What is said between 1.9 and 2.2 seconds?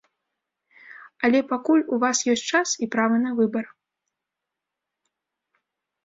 у вас